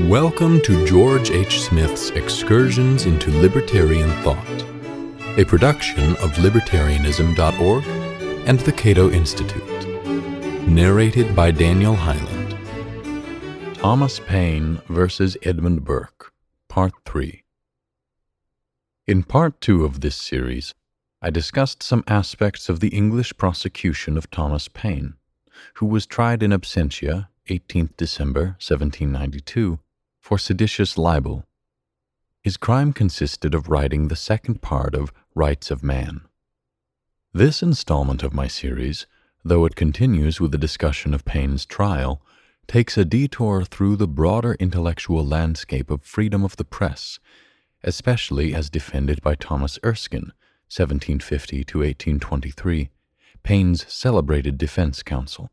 [0.00, 1.60] Welcome to George H.
[1.60, 4.64] Smith's Excursions into Libertarian Thought,
[5.38, 7.84] a production of libertarianism.org
[8.48, 10.66] and the Cato Institute.
[10.66, 12.56] Narrated by Daniel Hyland.
[13.74, 16.32] Thomas Paine versus Edmund Burke,
[16.70, 17.44] Part 3.
[19.06, 20.72] In Part 2 of this series,
[21.20, 25.16] I discussed some aspects of the English prosecution of Thomas Paine,
[25.74, 29.80] who was tried in absentia 18th December 1792
[30.20, 31.44] for seditious libel.
[32.40, 36.20] His crime consisted of writing the second part of Rights of Man.
[37.32, 39.06] This installment of my series,
[39.44, 42.22] though it continues with a discussion of Paine's trial,
[42.68, 47.18] takes a detour through the broader intellectual landscape of freedom of the press,
[47.82, 50.32] especially as defended by Thomas Erskine
[50.70, 52.90] 1750 to 1823,
[53.42, 55.50] Paine's celebrated defense counsel.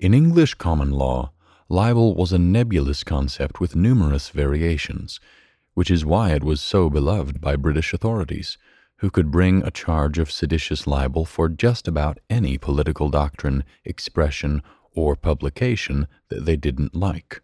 [0.00, 1.30] In English common law,
[1.68, 5.20] libel was a nebulous concept with numerous variations,
[5.74, 8.56] which is why it was so beloved by British authorities,
[9.00, 14.62] who could bring a charge of seditious libel for just about any political doctrine, expression,
[14.92, 17.42] or publication that they didn't like.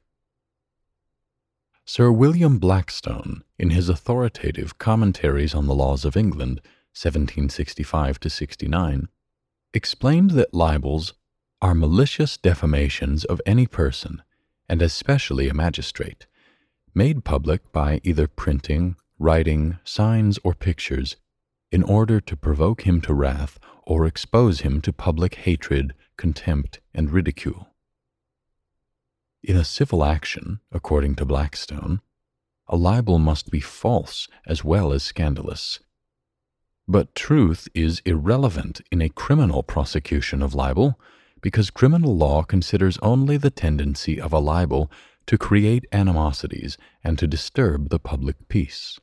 [1.85, 6.63] Sir William Blackstone, in his authoritative Commentaries on the Laws of England,
[6.95, 9.09] 1765 69,
[9.75, 11.13] explained that libels
[11.63, 14.23] are malicious defamations of any person,
[14.69, 16.27] and especially a magistrate,
[16.95, 21.17] made public by either printing, writing, signs, or pictures,
[21.73, 27.11] in order to provoke him to wrath or expose him to public hatred, contempt, and
[27.11, 27.69] ridicule.
[29.43, 32.01] In a civil action, according to Blackstone,
[32.69, 35.79] a libel must be false as well as scandalous.
[36.89, 40.99] But truth is irrelevant in a criminal prosecution of libel
[41.47, 44.91] because criminal law considers only the tendency of a libel
[45.29, 48.99] to create animosities and to disturb the public peace.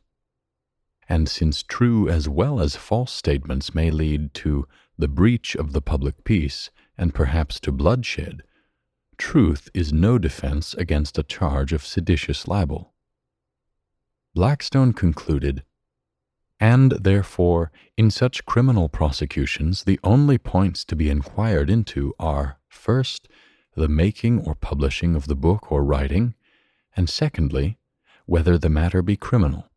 [1.08, 4.68] And since true as well as false statements may lead to
[4.98, 8.42] the breach of the public peace and perhaps to bloodshed,
[9.18, 12.94] truth is no defense against a charge of seditious libel.
[14.36, 15.64] Blackstone concluded,
[16.64, 23.28] and therefore, in such criminal prosecutions, the only points to be inquired into are, first,
[23.76, 26.36] the making or publishing of the book or writing,
[26.96, 27.78] and secondly,
[28.26, 29.72] whether the matter be criminal.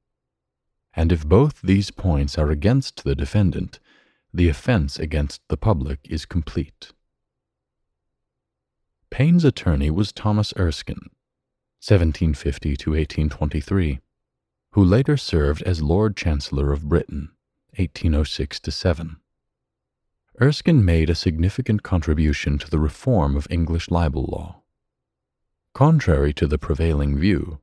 [0.94, 3.80] And if both these points are against the defendant,
[4.32, 6.92] the offense against the public is complete.
[9.10, 11.10] Paine's attorney was Thomas Erskine,
[11.80, 13.98] 1750 to 1823,
[14.76, 17.30] who later served as Lord Chancellor of Britain,
[17.78, 19.16] 1806 7.
[20.38, 24.60] Erskine made a significant contribution to the reform of English libel law.
[25.72, 27.58] Contrary to the prevailing view,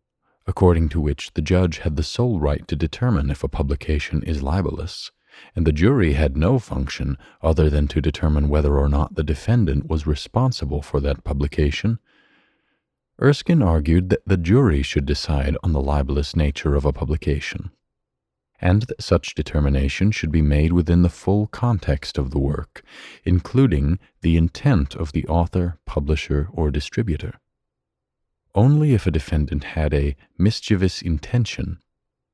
[0.48, 4.42] according to which the judge had the sole right to determine if a publication is
[4.42, 5.12] libelous,
[5.56, 9.88] and the jury had no function other than to determine whether or not the defendant
[9.88, 12.00] was responsible for that publication,
[13.22, 17.72] Erskine argued that the jury should decide on the libelous nature of a publication,
[18.60, 22.84] and that such determination should be made within the full context of the work,
[23.24, 27.34] including the intent of the author, publisher, or distributor.
[28.56, 31.80] Only if a defendant had a mischievous intention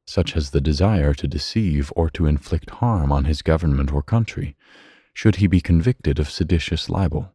[0.10, 4.56] such as the desire to deceive or to inflict harm on his government or country,
[5.14, 7.32] should he be convicted of seditious libel.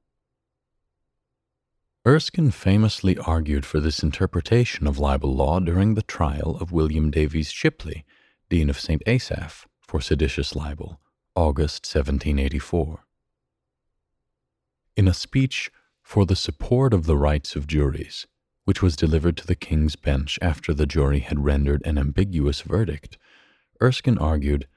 [2.07, 7.51] Erskine famously argued for this interpretation of libel law during the trial of William Davies
[7.51, 8.05] Shipley,
[8.51, 9.03] Dean of St.
[9.07, 11.01] Asaph, for seditious libel,
[11.35, 13.07] August 1784.
[14.99, 15.73] In a speech
[16.03, 18.27] for the support of the rights of juries,
[18.67, 23.17] which was delivered to the King's Bench after the jury had rendered an ambiguous verdict,
[23.81, 24.69] Erskine argued,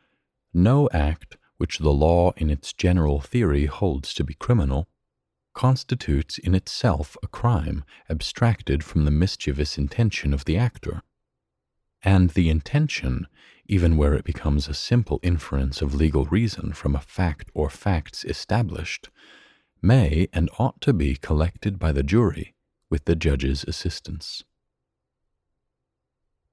[0.53, 4.87] No act which the law in its general theory holds to be criminal
[5.57, 11.02] constitutes in itself a crime abstracted from the mischievous intention of the actor.
[12.03, 13.26] And the intention,
[13.66, 18.23] even where it becomes a simple inference of legal reason from a fact or facts
[18.23, 19.09] established,
[19.81, 22.53] may and ought to be collected by the jury
[22.91, 24.43] with the judge's assistance.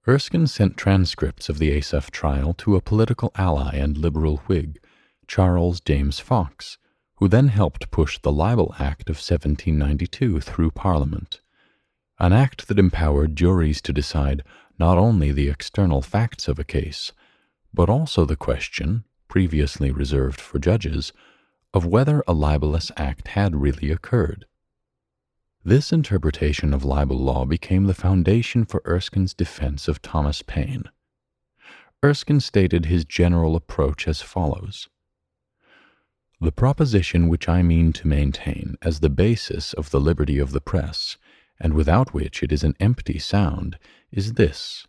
[0.08, 4.80] Erskine sent transcripts of the Asaph trial to a political ally and liberal Whig,
[5.26, 6.78] Charles James Fox,
[7.16, 11.40] who then helped push the Libel Act of 1792 through Parliament,
[12.18, 14.42] an act that empowered juries to decide
[14.78, 17.12] not only the external facts of a case,
[17.72, 21.12] but also the question, previously reserved for judges,
[21.72, 24.46] of whether a libelous act had really occurred.
[25.64, 30.84] This interpretation of libel law became the foundation for Erskine's defense of Thomas Paine.
[32.04, 34.88] Erskine stated his general approach as follows
[36.40, 40.60] The proposition which I mean to maintain as the basis of the liberty of the
[40.60, 41.16] press,
[41.60, 43.78] and without which it is an empty sound,
[44.10, 44.86] is this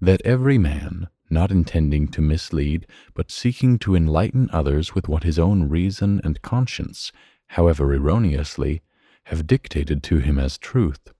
[0.00, 5.38] that every man, not intending to mislead, but seeking to enlighten others with what his
[5.38, 7.12] own reason and conscience,
[7.48, 8.82] however erroneously,
[9.24, 11.12] have dictated to him as truth,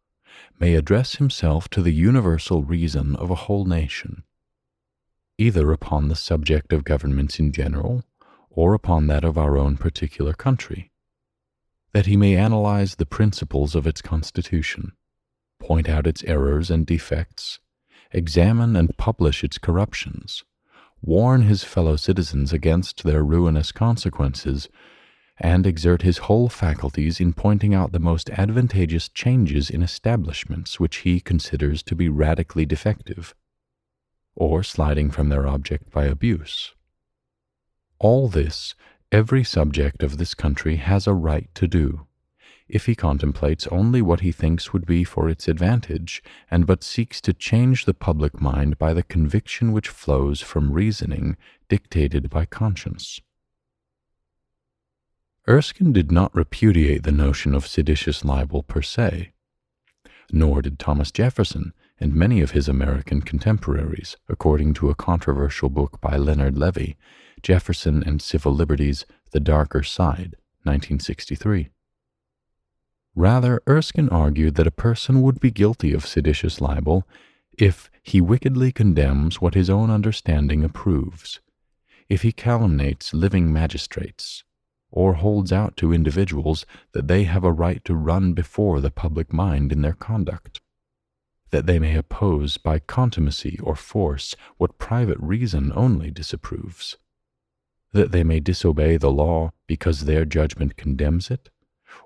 [0.58, 4.24] may address himself to the universal reason of a whole nation,
[5.38, 8.04] either upon the subject of governments in general,
[8.56, 10.90] or upon that of our own particular country,
[11.92, 14.92] that he may analyze the principles of its constitution,
[15.58, 17.58] point out its errors and defects,
[18.12, 20.44] examine and publish its corruptions,
[21.02, 24.68] warn his fellow citizens against their ruinous consequences,
[25.38, 30.98] and exert his whole faculties in pointing out the most advantageous changes in establishments which
[30.98, 33.34] he considers to be radically defective,
[34.36, 36.72] or sliding from their object by abuse.
[37.98, 38.74] All this
[39.12, 42.06] every subject of this country has a right to do,
[42.68, 47.20] if he contemplates only what he thinks would be for its advantage, and but seeks
[47.20, 51.36] to change the public mind by the conviction which flows from reasoning
[51.68, 53.20] dictated by conscience.
[55.46, 59.32] Erskine did not repudiate the notion of seditious libel per se,
[60.32, 66.00] nor did Thomas Jefferson and many of his American contemporaries, according to a controversial book
[66.00, 66.96] by Leonard Levy,
[67.44, 71.68] Jefferson and Civil Liberties, The Darker Side, 1963.
[73.14, 77.06] Rather, Erskine argued that a person would be guilty of seditious libel
[77.58, 81.40] if he wickedly condemns what his own understanding approves,
[82.08, 84.42] if he calumniates living magistrates,
[84.90, 89.34] or holds out to individuals that they have a right to run before the public
[89.34, 90.62] mind in their conduct,
[91.50, 96.96] that they may oppose by contumacy or force what private reason only disapproves,
[97.94, 101.48] that they may disobey the law because their judgment condemns it,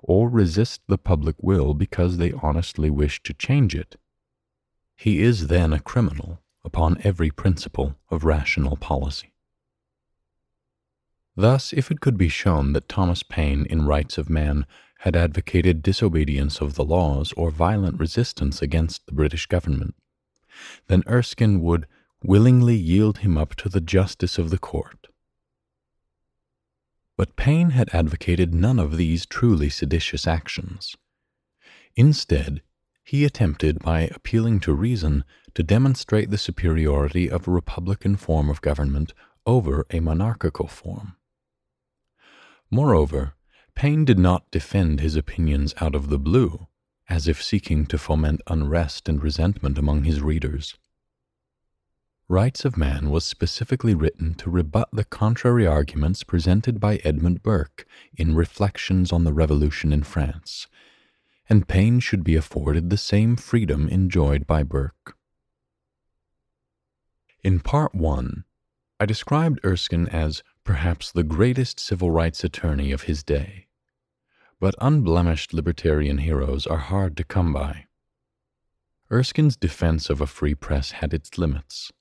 [0.03, 3.97] or resist the public will because they honestly wish to change it.
[4.95, 9.33] He is then a criminal upon every principle of rational policy.
[11.35, 14.67] Thus, if it could be shown that Thomas Paine in Rights of Man
[14.99, 19.95] had advocated disobedience of the laws or violent resistance against the British government,
[20.87, 21.87] then Erskine would
[22.21, 25.08] willingly yield him up to the justice of the court.
[27.19, 30.95] But Paine had advocated none of these truly seditious actions.
[31.97, 32.61] Instead,
[33.03, 38.61] he attempted, by appealing to reason, to demonstrate the superiority of a republican form of
[38.61, 39.13] government
[39.45, 41.17] over a monarchical form.
[42.71, 43.33] Moreover,
[43.75, 46.67] Paine did not defend his opinions out of the blue,
[47.09, 50.77] as if seeking to foment unrest and resentment among his readers.
[52.31, 57.87] Rights of Man was specifically written to rebut the contrary arguments presented by Edmund Burke
[58.15, 60.67] in Reflections on the Revolution in France,
[61.49, 65.17] and Paine should be afforded the same freedom enjoyed by Burke.
[67.43, 68.43] In Part 1,
[68.99, 73.65] I described Erskine as perhaps the greatest civil rights attorney of his day.
[74.59, 77.85] But unblemished libertarian heroes are hard to come by.
[79.09, 81.91] Erskine's defense of a free press had its limits,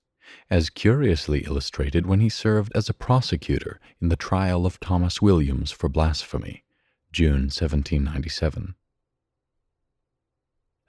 [0.51, 5.71] as curiously illustrated when he served as a prosecutor in the trial of Thomas Williams
[5.71, 6.65] for blasphemy,
[7.13, 8.75] June 1797.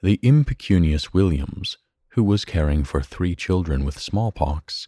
[0.02, 1.78] The impecunious Williams,
[2.10, 4.88] who was caring for three children with smallpox,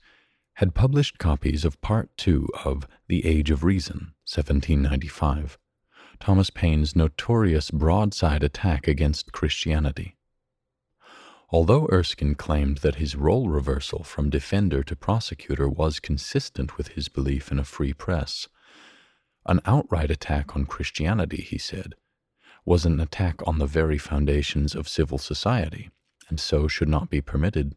[0.55, 5.58] had published copies of Part Two of The Age of Reason, 1795,
[6.20, 10.15] Thomas Paine's notorious broadside attack against Christianity.
[11.53, 17.10] Although Erskine claimed that his role reversal from defender to prosecutor was consistent with his
[17.10, 18.48] belief in a free press,
[19.46, 21.96] an outright attack on Christianity, he said,
[22.63, 25.89] was an attack on the very foundations of civil society,
[26.29, 27.75] and so should not be permitted.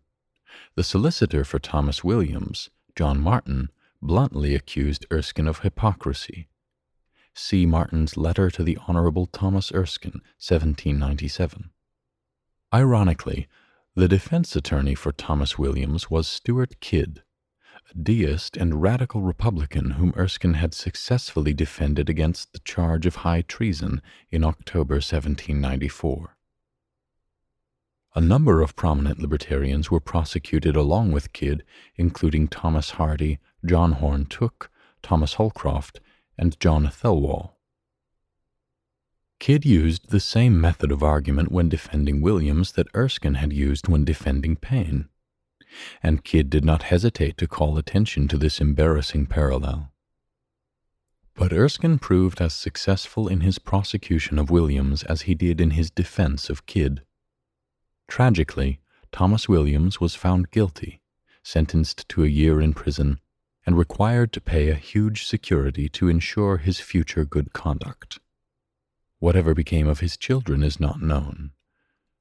[0.76, 6.46] The solicitor for Thomas Williams, John Martin, bluntly accused Erskine of hypocrisy.
[7.34, 11.70] See Martin's letter to the Honorable Thomas Erskine, 1797.
[12.72, 13.48] Ironically,
[13.96, 17.18] the defense attorney for Thomas Williams was Stewart Kyd,
[17.88, 23.42] a deist and radical Republican whom Erskine had successfully defended against the charge of high
[23.42, 26.36] treason in October 1794.
[28.16, 31.62] A number of prominent libertarians were prosecuted along with Kidd,
[31.94, 34.70] including Thomas Hardy, John Horne Tooke,
[35.02, 36.00] Thomas Holcroft,
[36.36, 37.53] and John Thelwall.
[39.40, 44.04] Kyd used the same method of argument when defending Williams that Erskine had used when
[44.04, 45.08] defending Paine,
[46.02, 49.92] and Kyd did not hesitate to call attention to this embarrassing parallel.
[51.34, 55.90] But Erskine proved as successful in his prosecution of Williams as he did in his
[55.90, 57.00] defense of Kyd.
[58.06, 61.00] Tragically, Thomas Williams was found guilty,
[61.42, 63.20] sentenced to a year in prison,
[63.66, 68.20] and required to pay a huge security to ensure his future good conduct.
[69.24, 71.52] Whatever became of his children is not known,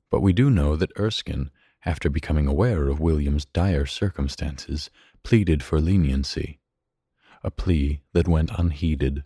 [0.10, 1.52] but we do know that Erskine,
[1.86, 4.90] after becoming aware of William's dire circumstances,
[5.22, 6.62] pleaded for leniency,
[7.44, 9.26] a plea that went unheeded.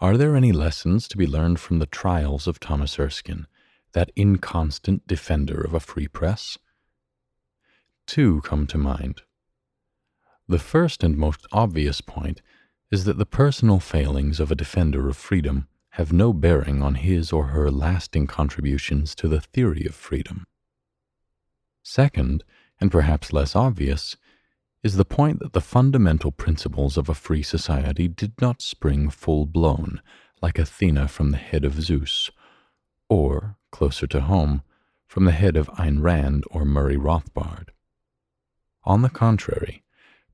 [0.00, 3.46] Are there any lessons to be learned from the trials of Thomas Erskine,
[3.92, 6.58] that inconstant defender of a free press?
[8.04, 9.22] Two come to mind.
[10.48, 12.42] The first and most obvious point
[12.90, 17.32] is that the personal failings of a defender of freedom have no bearing on his
[17.32, 20.44] or her lasting contributions to the theory of freedom.
[21.82, 22.44] Second,
[22.80, 24.16] and perhaps less obvious,
[24.82, 29.46] is the point that the fundamental principles of a free society did not spring full
[29.46, 30.00] blown,
[30.42, 32.30] like Athena from the head of Zeus,
[33.08, 34.62] or, closer to home,
[35.06, 37.68] from the head of Ayn Rand or Murray Rothbard.
[38.84, 39.82] On the contrary,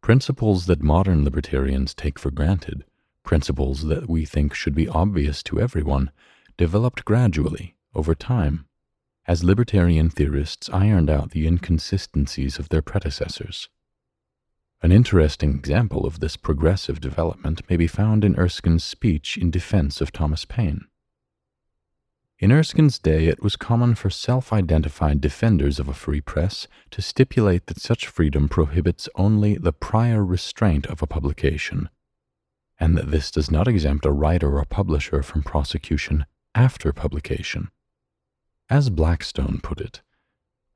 [0.02, 2.84] Principles that modern libertarians take for granted,
[3.22, 6.10] principles that we think should be obvious to everyone,
[6.56, 8.66] developed gradually, over time,
[9.26, 13.68] as libertarian theorists ironed out the inconsistencies of their predecessors.
[14.82, 20.00] An interesting example of this progressive development may be found in Erskine's speech in defense
[20.00, 20.86] of Thomas Paine.
[22.42, 27.00] In Erskine's day, it was common for self identified defenders of a free press to
[27.00, 31.88] stipulate that such freedom prohibits only the prior restraint of a publication,
[32.80, 37.70] and that this does not exempt a writer or publisher from prosecution after publication.
[38.68, 40.02] As Blackstone put it,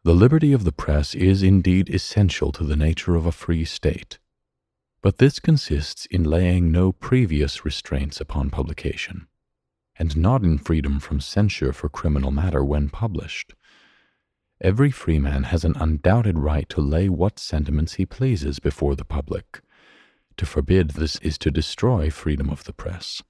[0.05, 4.21] the liberty of the press is indeed essential to the nature of a free state,
[5.03, 9.27] but this consists in laying no previous restraints upon publication
[9.99, 13.55] and not in freedom from censure for criminal matter when published.
[14.61, 19.61] Every freeman has an undoubted right to lay what sentiments he pleases before the public.
[20.39, 23.23] To forbid this is to destroy freedom of the press.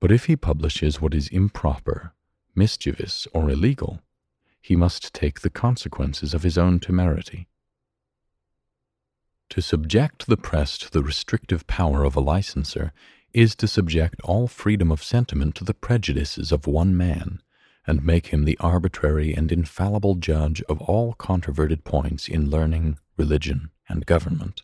[0.00, 2.12] But if he publishes what is improper,
[2.54, 4.00] mischievous, or illegal,
[4.60, 7.48] he must take the consequences of his own temerity.
[9.50, 12.92] To subject the press to the restrictive power of a licenser
[13.34, 17.40] is to subject all freedom of sentiment to the prejudices of one man,
[17.86, 23.70] and make him the arbitrary and infallible judge of all controverted points in learning, religion,
[23.88, 24.62] and government.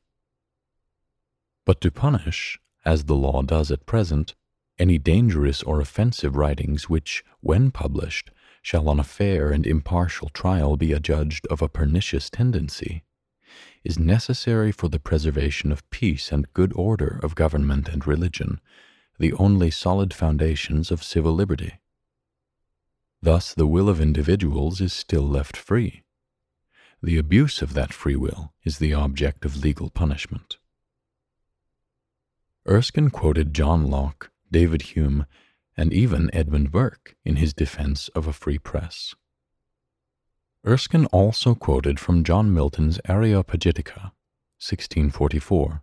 [1.65, 4.35] But to punish, as the law does at present,
[4.79, 8.31] any dangerous or offensive writings which, when published,
[8.63, 13.03] shall on a fair and impartial trial be adjudged of a pernicious tendency,
[13.85, 18.61] is necessary for the preservation of peace and good order of government and religion,
[19.19, 21.81] the only solid foundations of civil liberty.
[23.21, 26.03] Thus, the will of individuals is still left free.
[27.03, 30.59] The abuse of that free will is the object of legal punishment.
[32.69, 35.27] Erskine quoted John Locke, David Hume,
[35.77, 39.15] and even Edmund Burke in his defense of a free press.
[40.67, 44.13] Erskine also quoted from John Milton's Areopagitica,
[44.59, 45.83] 1644,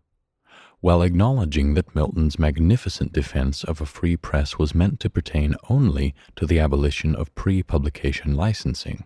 [0.82, 6.14] while acknowledging that Milton's magnificent defense of a free press was meant to pertain only
[6.36, 9.06] to the abolition of pre publication licensing,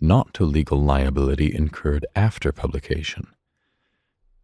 [0.00, 3.26] not to legal liability incurred after publication.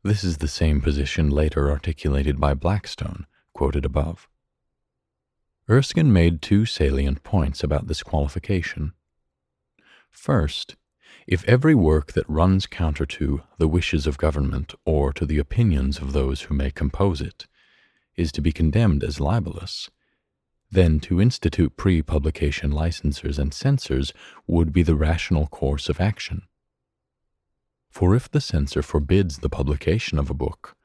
[0.03, 4.27] This is the same position later articulated by Blackstone, quoted above.
[5.69, 8.95] Erskine made two salient points about this qualification.
[10.11, 10.76] First,
[11.26, 15.99] if every work that runs counter to the wishes of government or to the opinions
[15.99, 17.47] of those who may compose it
[18.17, 19.90] is to be condemned as libelous,
[20.71, 24.12] then to institute pre publication licensers and censors
[24.47, 26.43] would be the rational course of action.
[27.88, 30.76] For if the censor forbids the publication of a book,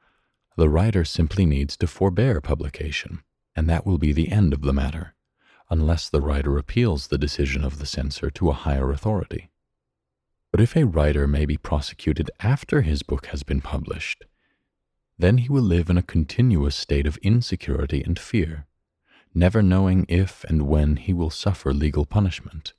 [0.56, 3.22] the writer simply needs to forbear publication,
[3.54, 5.15] and that will be the end of the matter
[5.68, 9.50] unless the writer appeals the decision of the censor to a higher authority.
[10.52, 14.24] But if a writer may be prosecuted after his book has been published,
[15.18, 18.66] then he will live in a continuous state of insecurity and fear,
[19.34, 22.74] never knowing if and when he will suffer legal punishment.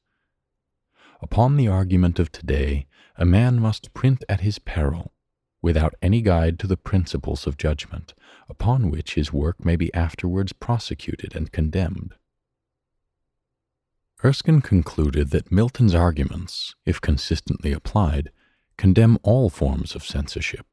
[1.21, 5.13] Upon the argument of today, a man must print at his peril,
[5.61, 8.13] without any guide to the principles of judgment,
[8.47, 12.13] upon which his work may be afterwards prosecuted and condemned.
[14.23, 18.31] Erskine concluded that Milton's arguments, if consistently applied,
[18.75, 20.65] condemn all forms of censorship,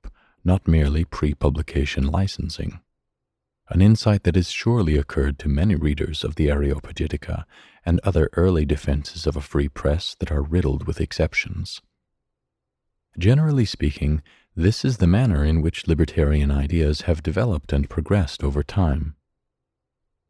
[0.45, 2.81] not merely pre publication licensing.
[3.69, 7.45] An insight that has surely occurred to many readers of the Areopagitica
[7.85, 11.83] and other early defenses of a free press that are riddled with exceptions.
[13.19, 14.23] Generally speaking,
[14.57, 19.17] this is the manner in which libertarian ideas have developed and progressed over time.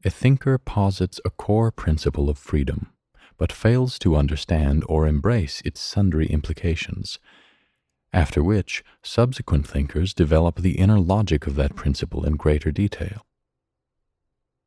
[0.04, 2.93] A thinker posits a core principle of freedom,
[3.36, 7.18] but fails to understand or embrace its sundry implications,
[8.12, 13.26] after which subsequent thinkers develop the inner logic of that principle in greater detail.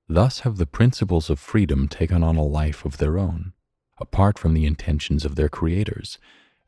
[0.10, 3.54] Thus have the principles of freedom taken on a life of their own,
[4.00, 6.18] apart from the intentions of their creators,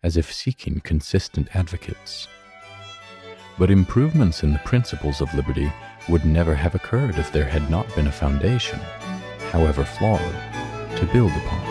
[0.01, 2.27] as if seeking consistent advocates.
[3.57, 5.71] But improvements in the principles of liberty
[6.07, 8.79] would never have occurred if there had not been a foundation,
[9.51, 10.19] however flawed,
[10.97, 11.68] to build upon.